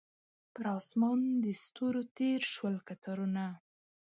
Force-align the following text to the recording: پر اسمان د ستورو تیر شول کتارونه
پر 0.53 0.65
اسمان 0.79 1.19
د 1.43 1.45
ستورو 1.63 2.01
تیر 2.17 2.41
شول 2.53 2.75
کتارونه 2.87 3.45